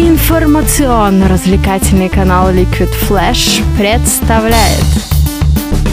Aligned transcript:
Информационно-развлекательный 0.00 2.08
канал 2.08 2.50
Liquid 2.50 2.88
Flash 3.06 3.62
представляет 3.76 4.82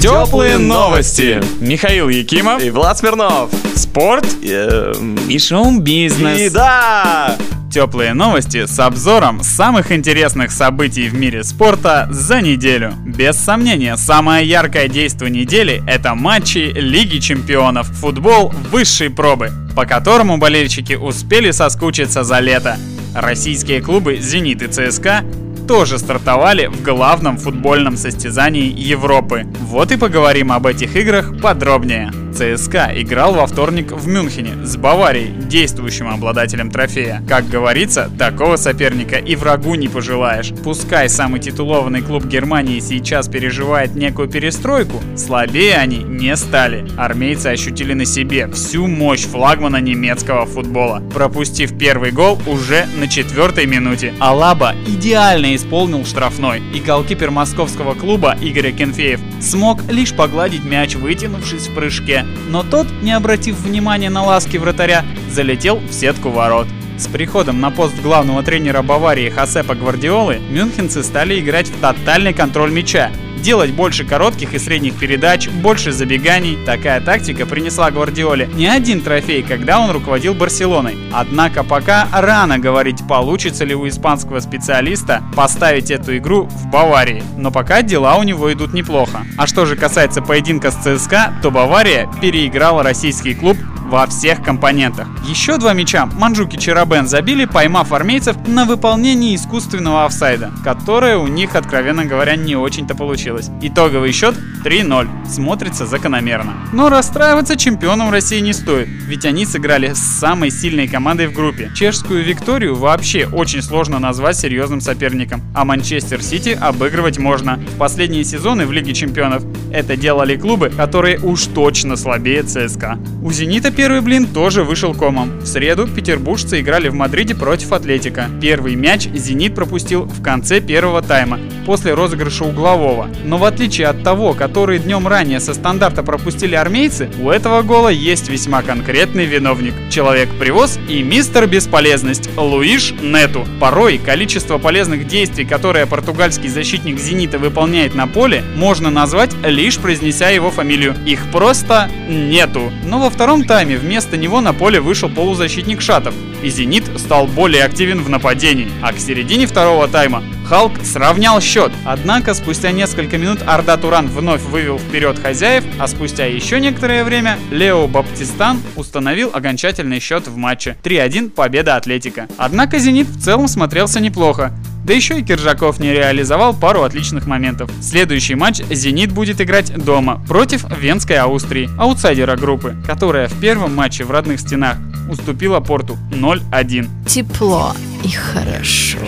Теплые 0.00 0.58
новости. 0.58 1.42
Михаил 1.58 2.08
Якимов. 2.08 2.62
И 2.62 2.70
Влад 2.70 2.98
Смирнов. 2.98 3.50
Спорт 3.74 4.24
Эм, 4.44 5.16
и 5.28 5.40
шоу-бизнес. 5.40 6.40
И 6.40 6.50
да! 6.50 7.36
Теплые 7.72 8.14
новости 8.14 8.66
с 8.66 8.78
обзором 8.78 9.42
самых 9.42 9.90
интересных 9.90 10.52
событий 10.52 11.08
в 11.08 11.14
мире 11.14 11.42
спорта 11.42 12.06
за 12.08 12.40
неделю. 12.40 12.94
Без 13.04 13.36
сомнения, 13.36 13.96
самое 13.96 14.48
яркое 14.48 14.86
действие 14.86 15.32
недели– 15.32 15.82
это 15.88 16.14
матчи 16.14 16.70
Лиги 16.72 17.18
Чемпионов, 17.18 17.88
футбол 17.88 18.54
высшей 18.70 19.10
пробы, 19.10 19.50
по 19.74 19.84
которому 19.84 20.38
болельщики 20.38 20.92
успели 20.92 21.50
соскучиться 21.50 22.22
за 22.22 22.38
лето. 22.38 22.78
Российские 23.16 23.80
клубы 23.80 24.18
«Зенит» 24.18 24.60
и 24.60 24.66
«ЦСКА» 24.66 25.24
тоже 25.66 25.98
стартовали 25.98 26.66
в 26.66 26.82
главном 26.82 27.38
футбольном 27.38 27.96
состязании 27.96 28.68
Европы. 28.68 29.46
Вот 29.58 29.90
и 29.90 29.96
поговорим 29.96 30.52
об 30.52 30.66
этих 30.66 30.94
играх 30.96 31.40
подробнее. 31.40 32.12
ЦСКА 32.36 32.92
играл 32.94 33.32
во 33.32 33.46
вторник 33.46 33.92
в 33.92 34.06
Мюнхене 34.06 34.62
с 34.62 34.76
Баварией, 34.76 35.32
действующим 35.32 36.08
обладателем 36.08 36.70
трофея. 36.70 37.22
Как 37.26 37.48
говорится, 37.48 38.10
такого 38.18 38.56
соперника 38.56 39.16
и 39.16 39.34
врагу 39.36 39.74
не 39.74 39.88
пожелаешь. 39.88 40.52
Пускай 40.62 41.08
самый 41.08 41.40
титулованный 41.40 42.02
клуб 42.02 42.26
Германии 42.26 42.80
сейчас 42.80 43.28
переживает 43.28 43.94
некую 43.94 44.28
перестройку, 44.28 45.00
слабее 45.16 45.76
они 45.76 45.96
не 45.96 46.36
стали. 46.36 46.86
Армейцы 46.98 47.46
ощутили 47.46 47.94
на 47.94 48.04
себе 48.04 48.48
всю 48.48 48.86
мощь 48.86 49.24
флагмана 49.24 49.78
немецкого 49.78 50.44
футбола, 50.44 51.02
пропустив 51.14 51.78
первый 51.78 52.10
гол 52.10 52.38
уже 52.46 52.84
на 52.98 53.08
четвертой 53.08 53.64
минуте. 53.64 54.12
Алаба 54.18 54.74
идеально 54.86 55.56
исполнил 55.56 56.04
штрафной, 56.04 56.62
и 56.74 56.80
голкипер 56.80 57.30
московского 57.30 57.94
клуба 57.94 58.36
Игорь 58.42 58.72
Кенфеев 58.72 59.20
смог 59.40 59.82
лишь 59.90 60.14
погладить 60.14 60.64
мяч, 60.64 60.94
вытянувшись 60.94 61.68
в 61.68 61.74
прыжке, 61.74 62.24
но 62.48 62.62
тот, 62.62 62.86
не 63.02 63.12
обратив 63.12 63.60
внимания 63.60 64.10
на 64.10 64.24
ласки 64.24 64.56
вратаря, 64.56 65.04
залетел 65.30 65.78
в 65.78 65.92
сетку 65.92 66.30
ворот. 66.30 66.66
С 66.98 67.08
приходом 67.08 67.60
на 67.60 67.70
пост 67.70 67.94
главного 68.02 68.42
тренера 68.42 68.82
Баварии 68.82 69.28
Хосепа 69.28 69.74
Гвардиолы 69.74 70.38
мюнхенцы 70.50 71.02
стали 71.02 71.38
играть 71.38 71.68
в 71.68 71.78
тотальный 71.80 72.32
контроль 72.32 72.70
мяча, 72.70 73.10
делать 73.42 73.72
больше 73.72 74.04
коротких 74.04 74.54
и 74.54 74.58
средних 74.58 74.98
передач, 74.98 75.48
больше 75.48 75.92
забеганий. 75.92 76.58
Такая 76.64 77.00
тактика 77.00 77.46
принесла 77.46 77.90
Гвардиоле 77.90 78.48
не 78.54 78.66
один 78.66 79.00
трофей, 79.00 79.42
когда 79.42 79.80
он 79.80 79.90
руководил 79.90 80.34
Барселоной. 80.34 80.96
Однако 81.12 81.62
пока 81.62 82.08
рано 82.12 82.58
говорить, 82.58 83.06
получится 83.08 83.64
ли 83.64 83.74
у 83.74 83.86
испанского 83.88 84.40
специалиста 84.40 85.22
поставить 85.34 85.90
эту 85.90 86.16
игру 86.16 86.44
в 86.44 86.66
Баварии. 86.66 87.22
Но 87.36 87.50
пока 87.50 87.82
дела 87.82 88.16
у 88.16 88.22
него 88.22 88.52
идут 88.52 88.72
неплохо. 88.72 89.26
А 89.36 89.46
что 89.46 89.66
же 89.66 89.76
касается 89.76 90.22
поединка 90.22 90.70
с 90.70 90.76
ЦСКА, 90.76 91.34
то 91.42 91.50
Бавария 91.50 92.08
переиграла 92.20 92.82
российский 92.82 93.34
клуб 93.34 93.56
во 93.86 94.06
всех 94.06 94.42
компонентах. 94.42 95.08
Еще 95.26 95.58
два 95.58 95.72
мяча 95.72 96.06
Манджуки 96.06 96.56
Чарабен 96.56 97.06
забили, 97.06 97.44
поймав 97.44 97.92
армейцев 97.92 98.36
на 98.46 98.64
выполнении 98.64 99.34
искусственного 99.34 100.04
офсайда, 100.04 100.50
которое 100.64 101.16
у 101.16 101.26
них, 101.26 101.54
откровенно 101.54 102.04
говоря, 102.04 102.36
не 102.36 102.56
очень-то 102.56 102.94
получилось. 102.94 103.50
Итоговый 103.62 104.12
счет 104.12 104.34
3-0. 104.64 105.28
Смотрится 105.28 105.86
закономерно. 105.86 106.54
Но 106.72 106.88
расстраиваться 106.88 107.56
чемпионом 107.56 108.10
России 108.10 108.40
не 108.40 108.52
стоит, 108.52 108.88
ведь 108.88 109.24
они 109.24 109.46
сыграли 109.46 109.92
с 109.92 109.98
самой 109.98 110.50
сильной 110.50 110.88
командой 110.88 111.28
в 111.28 111.32
группе. 111.32 111.70
Чешскую 111.74 112.24
Викторию 112.24 112.74
вообще 112.74 113.26
очень 113.26 113.62
сложно 113.62 113.98
назвать 113.98 114.36
серьезным 114.36 114.80
соперником, 114.80 115.42
а 115.54 115.64
Манчестер 115.64 116.22
Сити 116.22 116.58
обыгрывать 116.60 117.18
можно. 117.18 117.60
Последние 117.78 118.24
сезоны 118.24 118.66
в 118.66 118.72
Лиге 118.72 118.92
чемпионов 118.92 119.44
это 119.72 119.96
делали 119.96 120.36
клубы, 120.36 120.70
которые 120.70 121.20
уж 121.20 121.46
точно 121.46 121.96
слабее 121.96 122.42
ЦСКА. 122.42 122.98
У 123.22 123.30
Зенита 123.30 123.70
первый 123.76 124.00
блин 124.00 124.26
тоже 124.26 124.64
вышел 124.64 124.94
комом. 124.94 125.38
В 125.40 125.46
среду 125.46 125.86
петербуржцы 125.86 126.60
играли 126.60 126.88
в 126.88 126.94
Мадриде 126.94 127.34
против 127.34 127.72
Атлетика. 127.72 128.30
Первый 128.40 128.74
мяч 128.74 129.06
Зенит 129.06 129.54
пропустил 129.54 130.04
в 130.04 130.22
конце 130.22 130.60
первого 130.60 131.02
тайма, 131.02 131.38
после 131.66 131.94
розыгрыша 131.94 132.44
углового. 132.44 133.10
Но 133.24 133.38
в 133.38 133.44
отличие 133.44 133.88
от 133.88 134.02
того, 134.04 134.32
который 134.32 134.78
днем 134.78 135.06
ранее 135.06 135.40
со 135.40 135.52
стандарта 135.52 136.04
пропустили 136.04 136.54
армейцы, 136.54 137.10
у 137.20 137.28
этого 137.28 137.62
гола 137.62 137.88
есть 137.88 138.28
весьма 138.28 138.62
конкретный 138.62 139.26
виновник. 139.26 139.74
Человек-привоз 139.90 140.78
и 140.88 141.02
мистер 141.02 141.46
Бесполезность 141.48 142.30
Луиш 142.36 142.94
Нету. 143.02 143.44
Порой 143.60 143.98
количество 143.98 144.58
полезных 144.58 145.08
действий, 145.08 145.44
которые 145.44 145.86
португальский 145.86 146.48
защитник 146.48 147.00
Зенита 147.00 147.38
выполняет 147.38 147.96
на 147.96 148.06
поле, 148.06 148.44
можно 148.54 148.88
назвать 148.88 149.34
лишь 149.44 149.78
произнеся 149.78 150.30
его 150.30 150.52
фамилию. 150.52 150.94
Их 151.04 151.20
просто 151.32 151.90
нету. 152.08 152.70
Но 152.84 153.00
во 153.00 153.10
втором 153.10 153.44
тайме 153.44 153.76
вместо 153.76 154.16
него 154.16 154.40
на 154.40 154.52
поле 154.52 154.80
вышел 154.80 155.08
полузащитник 155.08 155.80
Шатов, 155.80 156.14
и 156.42 156.48
«Зенит» 156.48 156.84
стал 156.96 157.26
более 157.26 157.64
активен 157.64 158.02
в 158.02 158.08
нападении. 158.08 158.68
А 158.82 158.92
к 158.92 158.98
середине 158.98 159.46
второго 159.46 159.88
тайма 159.88 160.22
Халк 160.48 160.72
сравнял 160.84 161.40
счет. 161.40 161.72
Однако 161.84 162.32
спустя 162.32 162.70
несколько 162.70 163.18
минут 163.18 163.40
Арда 163.46 163.76
Туран 163.76 164.06
вновь 164.06 164.42
вывел 164.42 164.78
вперед 164.78 165.18
хозяев, 165.18 165.64
а 165.80 165.88
спустя 165.88 166.26
еще 166.26 166.60
некоторое 166.60 167.02
время 167.02 167.36
Лео 167.50 167.88
Баптистан 167.88 168.60
установил 168.76 169.30
окончательный 169.32 169.98
счет 169.98 170.28
в 170.28 170.36
матче. 170.36 170.76
3-1 170.84 171.30
победа 171.30 171.74
Атлетика. 171.74 172.28
Однако 172.38 172.78
«Зенит» 172.78 173.08
в 173.08 173.20
целом 173.20 173.48
смотрелся 173.48 173.98
неплохо. 173.98 174.52
Да 174.84 174.94
еще 174.94 175.18
и 175.18 175.24
Киржаков 175.24 175.80
не 175.80 175.92
реализовал 175.92 176.54
пару 176.54 176.84
отличных 176.84 177.26
моментов. 177.26 177.68
Следующий 177.82 178.36
матч 178.36 178.60
«Зенит» 178.70 179.10
будет 179.10 179.40
играть 179.40 179.76
дома 179.76 180.22
против 180.28 180.64
Венской 180.78 181.16
Австрии, 181.16 181.68
аутсайдера 181.76 182.36
группы, 182.36 182.76
которая 182.86 183.26
в 183.26 183.40
первом 183.40 183.74
матче 183.74 184.04
в 184.04 184.12
родных 184.12 184.38
стенах 184.38 184.76
уступила 185.10 185.58
Порту 185.58 185.98
0-1. 186.12 186.88
Тепло 187.08 187.74
и 188.04 188.10
хорошо. 188.10 188.98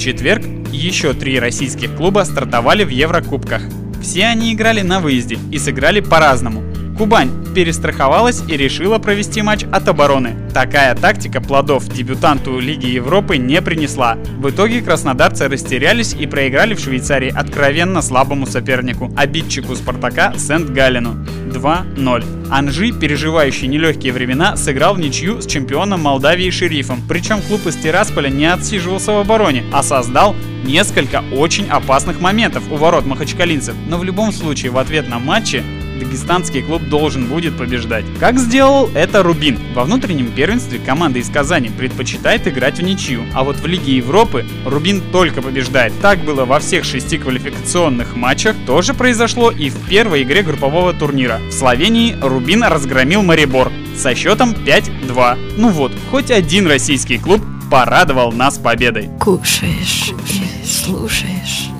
Четверг 0.00 0.42
еще 0.72 1.12
три 1.12 1.38
российских 1.38 1.94
клуба 1.94 2.24
стартовали 2.24 2.84
в 2.84 2.88
Еврокубках. 2.88 3.60
Все 4.00 4.24
они 4.24 4.54
играли 4.54 4.80
на 4.80 4.98
выезде 4.98 5.38
и 5.52 5.58
сыграли 5.58 6.00
по-разному. 6.00 6.62
Кубань 6.96 7.30
перестраховалась 7.54 8.42
и 8.48 8.56
решила 8.56 8.98
провести 8.98 9.42
матч 9.42 9.64
от 9.64 9.88
обороны. 9.88 10.36
Такая 10.54 10.94
тактика 10.94 11.42
плодов 11.42 11.86
дебютанту 11.86 12.58
Лиги 12.58 12.86
Европы 12.86 13.36
не 13.36 13.60
принесла. 13.60 14.16
В 14.38 14.48
итоге 14.48 14.80
краснодарцы 14.80 15.48
растерялись 15.48 16.14
и 16.14 16.26
проиграли 16.26 16.72
в 16.72 16.80
Швейцарии 16.80 17.30
откровенно 17.30 18.00
слабому 18.00 18.46
сопернику, 18.46 19.12
обидчику 19.18 19.76
Спартака 19.76 20.32
Сент-Галлену 20.38 21.26
2-0. 21.50 22.48
Анжи, 22.50 22.92
переживающий 22.92 23.68
нелегкие 23.68 24.12
времена, 24.12 24.56
сыграл 24.56 24.94
в 24.94 24.98
ничью 24.98 25.40
с 25.40 25.46
чемпионом 25.46 26.00
Молдавии 26.00 26.50
Шерифом. 26.50 27.02
Причем 27.08 27.40
клуб 27.42 27.66
из 27.66 27.76
Тирасполя 27.76 28.28
не 28.28 28.46
отсиживался 28.46 29.12
в 29.12 29.18
обороне, 29.18 29.64
а 29.72 29.82
создал 29.82 30.34
несколько 30.64 31.22
очень 31.32 31.68
опасных 31.68 32.20
моментов 32.20 32.64
у 32.70 32.76
ворот 32.76 33.06
махачкалинцев. 33.06 33.74
Но 33.88 33.98
в 33.98 34.04
любом 34.04 34.32
случае 34.32 34.70
в 34.72 34.78
ответ 34.78 35.08
на 35.08 35.18
матче 35.18 35.62
дагестанский 36.00 36.62
клуб 36.62 36.82
должен 36.88 37.26
будет 37.26 37.56
побеждать. 37.56 38.04
Как 38.18 38.38
сделал 38.38 38.90
это 38.94 39.22
Рубин. 39.22 39.58
Во 39.74 39.84
внутреннем 39.84 40.32
первенстве 40.32 40.78
команда 40.78 41.18
из 41.18 41.28
Казани 41.30 41.68
предпочитает 41.68 42.48
играть 42.48 42.78
в 42.78 42.82
ничью, 42.82 43.22
а 43.34 43.44
вот 43.44 43.56
в 43.56 43.66
Лиге 43.66 43.96
Европы 43.96 44.44
Рубин 44.66 45.02
только 45.12 45.42
побеждает. 45.42 45.92
Так 46.00 46.20
было 46.24 46.44
во 46.44 46.58
всех 46.58 46.84
шести 46.84 47.18
квалификационных 47.18 48.16
матчах, 48.16 48.56
тоже 48.66 48.94
произошло 48.94 49.50
и 49.50 49.70
в 49.70 49.88
первой 49.88 50.22
игре 50.22 50.42
группового 50.42 50.92
турнира. 50.92 51.38
В 51.48 51.52
Словении 51.52 52.16
Рубин 52.20 52.62
разгромил 52.64 53.22
Марибор 53.22 53.70
со 53.96 54.14
счетом 54.14 54.52
5-2. 54.52 55.54
Ну 55.56 55.68
вот, 55.68 55.92
хоть 56.10 56.30
один 56.30 56.66
российский 56.66 57.18
клуб 57.18 57.42
порадовал 57.70 58.32
нас 58.32 58.58
победой. 58.58 59.08
Кушаешь 59.20 60.12
и 60.26 60.66
слушаешь. 60.66 61.70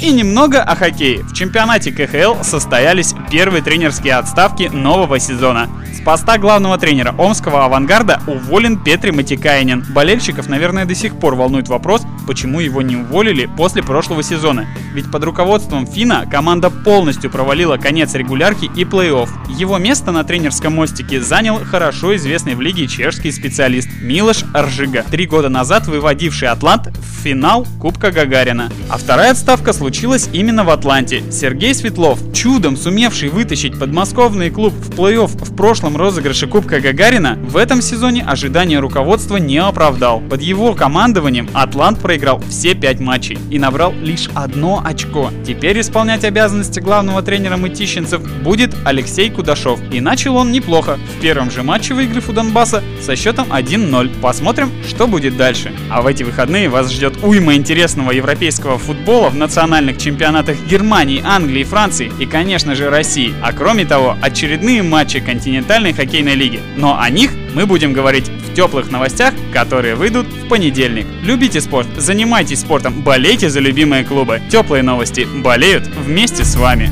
И 0.00 0.12
немного 0.12 0.62
о 0.62 0.74
хоккее. 0.76 1.22
В 1.24 1.34
чемпионате 1.34 1.92
КХЛ 1.92 2.42
состоялись 2.42 3.14
первые 3.30 3.62
тренерские 3.62 4.14
отставки 4.14 4.70
нового 4.72 5.18
сезона. 5.18 5.68
С 5.94 6.00
поста 6.00 6.38
главного 6.38 6.78
тренера 6.78 7.14
Омского 7.18 7.66
авангарда 7.66 8.22
уволен 8.26 8.78
Петри 8.82 9.10
Матикайнин. 9.10 9.84
Болельщиков, 9.90 10.48
наверное, 10.48 10.86
до 10.86 10.94
сих 10.94 11.18
пор 11.18 11.34
волнует 11.34 11.68
вопрос, 11.68 12.02
почему 12.26 12.60
его 12.60 12.80
не 12.80 12.96
уволили 12.96 13.44
после 13.44 13.82
прошлого 13.82 14.22
сезона. 14.22 14.66
Ведь 14.94 15.10
под 15.10 15.24
руководством 15.24 15.86
Фина 15.86 16.26
команда 16.30 16.70
полностью 16.70 17.30
провалила 17.30 17.76
конец 17.76 18.14
регулярки 18.14 18.70
и 18.74 18.84
плей-офф. 18.84 19.28
Его 19.50 19.76
место 19.76 20.12
на 20.12 20.24
тренерском 20.24 20.76
мостике 20.76 21.20
занял 21.20 21.58
хорошо 21.62 22.16
известный 22.16 22.54
в 22.54 22.62
лиге 22.62 22.86
чешский 22.86 23.32
специалист 23.32 23.88
Милош 24.00 24.44
Аржига, 24.54 25.02
три 25.02 25.26
года 25.26 25.50
назад 25.50 25.86
выводивший 25.86 26.48
Атлант 26.48 26.86
в 26.86 27.22
финал 27.22 27.66
Кубка 27.78 28.10
Гагарина. 28.10 28.70
А 28.88 28.96
вторая 28.96 29.32
отставка 29.32 29.74
случилась 29.74 29.89
именно 30.32 30.64
в 30.64 30.70
Атланте. 30.70 31.22
Сергей 31.30 31.74
Светлов, 31.74 32.18
чудом 32.32 32.76
сумевший 32.76 33.28
вытащить 33.28 33.78
подмосковный 33.78 34.50
клуб 34.50 34.72
в 34.72 34.90
плей-офф 34.90 35.26
в 35.26 35.56
прошлом 35.56 35.96
розыгрыше 35.96 36.46
Кубка 36.46 36.80
Гагарина, 36.80 37.38
в 37.42 37.56
этом 37.56 37.82
сезоне 37.82 38.22
ожидания 38.22 38.78
руководства 38.78 39.36
не 39.36 39.58
оправдал. 39.58 40.20
Под 40.20 40.42
его 40.42 40.74
командованием 40.74 41.48
Атлант 41.54 41.98
проиграл 42.00 42.40
все 42.48 42.74
пять 42.74 43.00
матчей 43.00 43.38
и 43.50 43.58
набрал 43.58 43.92
лишь 44.00 44.28
одно 44.34 44.82
очко. 44.84 45.30
Теперь 45.46 45.80
исполнять 45.80 46.24
обязанности 46.24 46.80
главного 46.80 47.22
тренера 47.22 47.56
мытищенцев 47.56 48.22
будет 48.42 48.74
Алексей 48.84 49.30
Кудашов. 49.30 49.80
И 49.92 50.00
начал 50.00 50.36
он 50.36 50.52
неплохо. 50.52 50.98
В 51.18 51.20
первом 51.20 51.50
же 51.50 51.62
матче 51.62 51.94
выиграв 51.94 52.28
у 52.28 52.32
Донбасса 52.32 52.82
со 53.02 53.16
счетом 53.16 53.52
1-0. 53.52 54.20
Посмотрим, 54.20 54.70
что 54.88 55.06
будет 55.06 55.36
дальше. 55.36 55.72
А 55.90 56.00
в 56.02 56.06
эти 56.06 56.22
выходные 56.22 56.68
вас 56.68 56.92
ждет 56.92 57.14
уйма 57.22 57.54
интересного 57.54 58.12
европейского 58.12 58.78
футбола 58.78 59.30
в 59.30 59.36
национальных 59.80 59.98
чемпионатах 59.98 60.56
Германии, 60.68 61.22
Англии, 61.24 61.64
Франции 61.64 62.12
и, 62.18 62.26
конечно 62.26 62.74
же, 62.74 62.90
России. 62.90 63.34
А 63.42 63.52
кроме 63.52 63.84
того, 63.84 64.16
очередные 64.20 64.82
матчи 64.82 65.20
континентальной 65.20 65.92
хоккейной 65.92 66.34
лиги. 66.34 66.60
Но 66.76 66.98
о 67.00 67.08
них 67.08 67.30
мы 67.54 67.66
будем 67.66 67.92
говорить 67.92 68.28
в 68.28 68.54
теплых 68.54 68.90
новостях, 68.90 69.32
которые 69.52 69.94
выйдут 69.94 70.26
в 70.26 70.48
понедельник. 70.48 71.06
Любите 71.22 71.60
спорт, 71.60 71.88
занимайтесь 71.96 72.60
спортом, 72.60 73.02
болейте 73.02 73.48
за 73.48 73.60
любимые 73.60 74.04
клубы. 74.04 74.40
Теплые 74.50 74.82
новости 74.82 75.26
болеют 75.42 75.86
вместе 75.86 76.44
с 76.44 76.56
вами. 76.56 76.90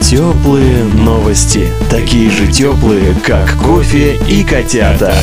Теплые 0.00 0.84
новости. 0.84 1.68
Такие 1.90 2.30
же 2.30 2.46
теплые, 2.50 3.14
как 3.24 3.56
кофе 3.56 4.16
и 4.28 4.44
котята. 4.44 5.14